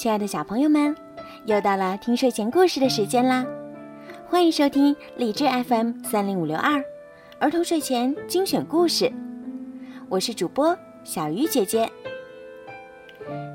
[0.00, 0.96] 亲爱的小朋友们，
[1.44, 3.44] 又到了听睡前故事的时间啦！
[4.26, 6.82] 欢迎收听荔枝 FM 三零五六二
[7.38, 9.12] 儿童睡前精选故事，
[10.08, 11.86] 我是主播小鱼姐姐。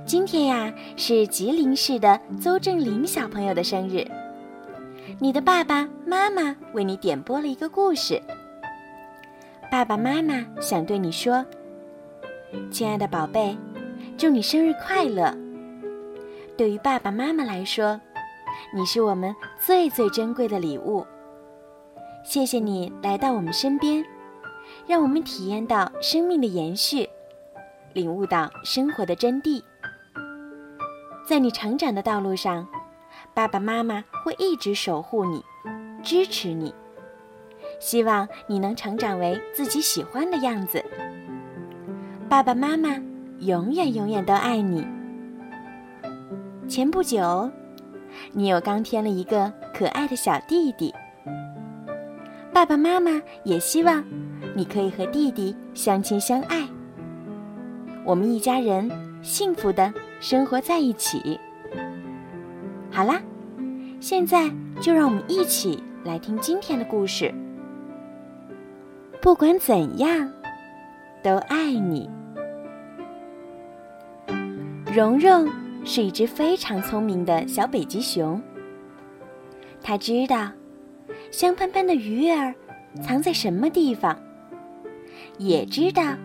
[0.05, 4.05] 今天呀是吉林市的邹正林小朋友的生日，
[5.17, 8.21] 你的爸爸妈妈为你点播了一个故事。
[9.71, 11.43] 爸爸妈妈想对你说
[12.69, 13.57] ：“亲爱的宝贝，
[14.15, 15.35] 祝你生日快乐！”
[16.57, 17.99] 对于爸爸妈妈来说，
[18.73, 21.05] 你是我们最最珍贵的礼物。
[22.23, 24.03] 谢谢你来到我们身边，
[24.87, 27.09] 让我们体验到生命的延续，
[27.93, 29.61] 领悟到生活的真谛。
[31.27, 32.65] 在你成长的道路上，
[33.33, 35.43] 爸爸妈妈会一直守护你，
[36.01, 36.73] 支持你。
[37.81, 40.83] 希望你能成长为自己喜欢的样子。
[42.29, 42.95] 爸爸妈妈
[43.39, 44.87] 永远永远都爱你。
[46.67, 47.49] 前不久，
[48.33, 50.93] 你又刚添了一个可爱的小弟弟。
[52.51, 54.03] 爸爸妈妈也希望
[54.55, 56.67] 你可以和弟弟相亲相爱，
[58.03, 58.89] 我们一家人
[59.21, 61.39] 幸福的生活在一起。
[62.89, 63.21] 好啦，
[63.99, 64.49] 现在
[64.81, 67.33] 就让我们一起来听今天的故事。
[69.21, 70.31] 不管怎样，
[71.21, 72.09] 都爱你，
[74.91, 75.47] 蓉蓉。
[75.85, 78.41] 是一只非常聪明的小北极熊。
[79.81, 80.51] 它知道
[81.31, 82.53] 香喷喷的鱼儿
[83.03, 84.19] 藏在什么地方，
[85.37, 86.15] 也知道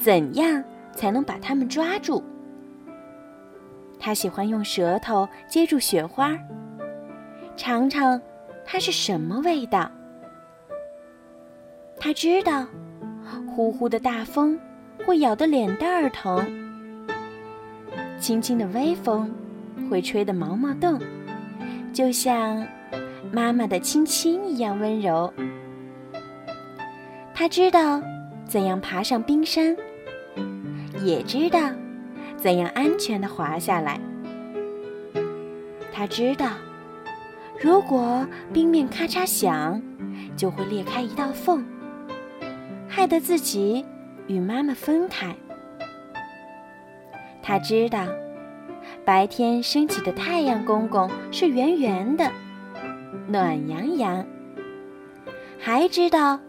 [0.00, 2.24] 怎样才能把它们抓住。
[3.98, 6.36] 它喜欢用舌头接住雪花，
[7.56, 8.20] 尝尝
[8.64, 9.90] 它是什么味道。
[11.98, 12.66] 它知道
[13.48, 14.58] 呼呼的大风
[15.04, 16.65] 会咬得脸蛋儿疼。
[18.18, 19.30] 轻轻的微风，
[19.90, 20.98] 会吹得毛毛动，
[21.92, 22.66] 就像
[23.32, 25.32] 妈妈的亲亲一样温柔。
[27.34, 28.00] 他知道
[28.46, 29.76] 怎样爬上冰山，
[31.04, 31.60] 也知道
[32.36, 34.00] 怎样安全的滑下来。
[35.92, 36.48] 他知道，
[37.60, 39.80] 如果冰面咔嚓响，
[40.36, 41.64] 就会裂开一道缝，
[42.88, 43.84] 害得自己
[44.26, 45.34] 与妈妈分开。
[47.46, 48.04] 他知道，
[49.04, 52.32] 白天升起的太阳公公是圆圆的，
[53.28, 54.26] 暖洋洋。
[55.56, 56.40] 还知道，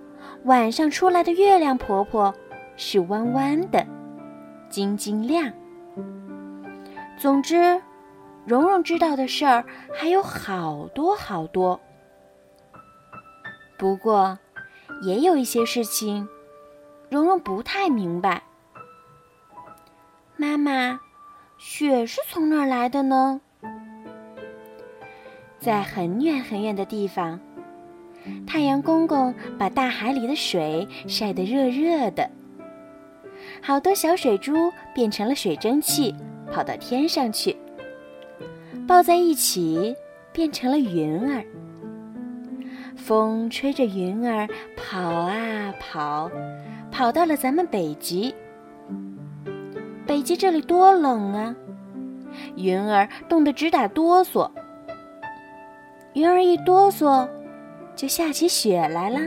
[0.45, 2.33] 晚上出来的月亮婆婆
[2.77, 3.85] 是弯弯的，
[4.71, 5.53] 晶晶亮。
[7.19, 7.79] 总之，
[8.43, 11.79] 蓉蓉知道的事儿还有好多好多。
[13.77, 14.39] 不过，
[15.03, 16.27] 也有一些事情，
[17.11, 18.41] 蓉蓉不太明白。
[20.39, 20.99] 妈妈，
[21.57, 23.41] 雪是从哪儿来的呢？
[25.59, 27.39] 在很远很远的地方，
[28.45, 32.29] 太阳公公把大海里的水晒得热热的，
[33.63, 36.13] 好多小水珠变成了水蒸气，
[36.51, 37.57] 跑到天上去，
[38.87, 39.95] 抱在一起
[40.31, 41.43] 变成了云儿。
[42.95, 46.29] 风吹着云儿跑啊跑，
[46.91, 48.35] 跑到了咱们北极。
[50.07, 51.55] 北极这里多冷啊！
[52.55, 54.49] 云儿冻得直打哆嗦。
[56.13, 57.27] 云儿一哆嗦，
[57.95, 59.19] 就下起雪来了。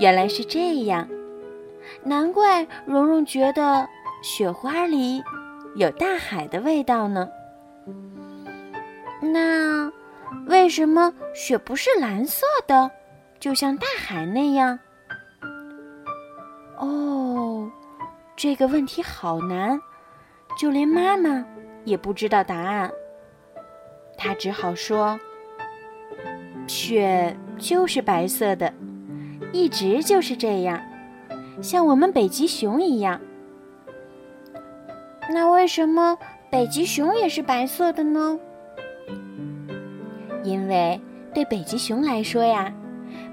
[0.00, 1.08] 原来是这样，
[2.02, 3.88] 难怪蓉蓉觉得
[4.22, 5.22] 雪花里
[5.76, 7.28] 有大海的味道呢。
[9.22, 9.90] 那
[10.46, 12.90] 为什么雪不是蓝色的，
[13.38, 14.78] 就像大海那样？
[16.76, 17.33] 哦。
[18.36, 19.80] 这个问题好难，
[20.58, 21.44] 就连妈妈
[21.84, 22.90] 也不知道答案。
[24.16, 25.18] 她只好说
[26.66, 28.72] ：“雪就是白色的，
[29.52, 30.80] 一直就是这样，
[31.62, 33.20] 像我们北极熊一样。
[35.30, 36.18] 那为什么
[36.50, 38.38] 北极熊也是白色的呢？
[40.42, 41.00] 因为
[41.32, 42.72] 对北极熊来说呀，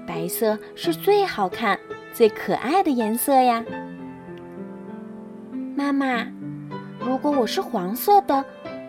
[0.06, 1.78] 白色是最好看、
[2.12, 3.64] 最可爱的颜色呀。”
[5.82, 6.24] 妈妈，
[7.00, 8.44] 如果我是黄色的，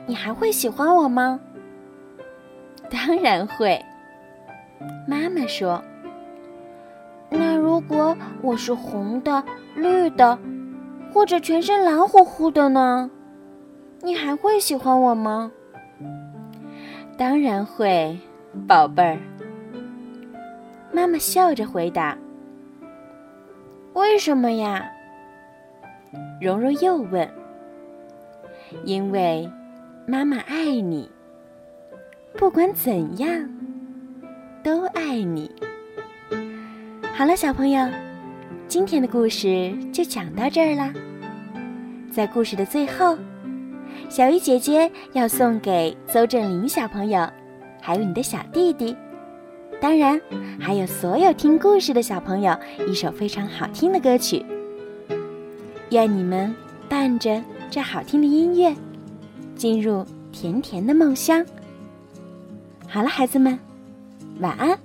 [0.05, 1.39] 你还会喜欢我吗？
[2.87, 3.83] 当然会。
[5.07, 5.83] 妈妈说
[7.31, 9.43] ：“那如果我是红的、
[9.75, 10.37] 绿的，
[11.11, 13.09] 或者全身蓝乎乎的呢？
[14.03, 15.51] 你还会喜欢我吗？”
[17.17, 18.19] 当然会，
[18.67, 19.17] 宝贝儿。
[20.91, 22.15] 妈妈笑着回答
[23.93, 24.87] ：“为什么呀？”
[26.43, 27.25] 蓉蓉又问
[28.83, 29.49] ：“因为
[30.05, 31.09] 妈妈爱你，
[32.33, 33.49] 不管怎样
[34.61, 35.49] 都爱你。
[37.13, 37.87] 好了，小朋友，
[38.67, 40.93] 今天的故事就讲到这儿啦。
[42.11, 43.17] 在故事的最后，
[44.09, 47.25] 小鱼姐姐要送给邹振林小朋友，
[47.79, 48.93] 还有你的小弟弟，
[49.79, 50.19] 当然
[50.59, 52.53] 还有所有听故事的小朋友
[52.85, 54.45] 一首非常好听的歌曲。
[55.93, 56.53] 愿你们
[56.89, 58.75] 伴着这好听的音乐，
[59.55, 61.45] 进入甜甜的梦乡。
[62.87, 63.59] 好了，孩子们，
[64.39, 64.75] 晚安。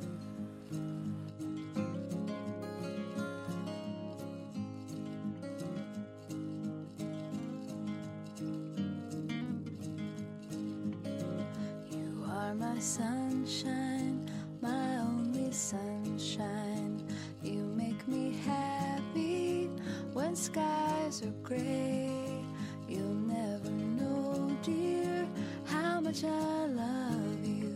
[12.59, 14.29] my sunshine,
[14.61, 17.01] my only sunshine.
[17.43, 19.71] You make me happy
[20.13, 20.78] when skies
[21.23, 22.45] are gray.
[22.89, 25.27] You'll never know, dear,
[25.65, 27.75] how much I love you.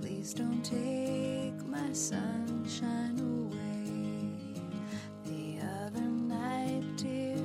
[0.00, 4.62] Please don't take my sunshine away.
[5.24, 7.36] The other night, dear,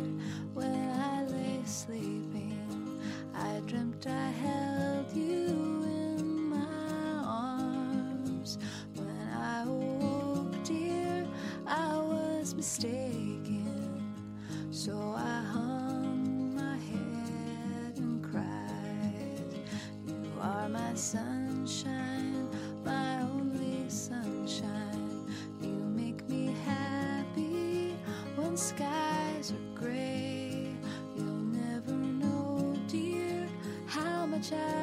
[0.53, 3.01] when I lay sleeping,
[3.33, 5.47] I dreamt I held you
[5.85, 8.59] in my arms.
[8.95, 11.25] When I awoke, dear,
[11.65, 13.32] I was mistaken.
[14.73, 19.53] So I hung my head and cried.
[20.07, 22.49] You are my sunshine,
[22.83, 25.27] my only sunshine.
[25.61, 27.95] You make me happy
[28.35, 30.73] when skies are gray.
[31.15, 33.47] You'll never know, dear,
[33.85, 34.82] how much I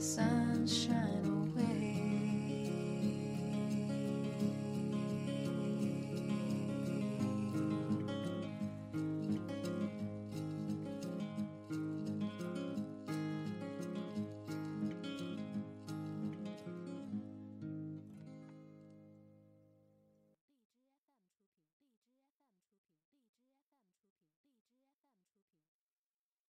[0.00, 1.37] sunshine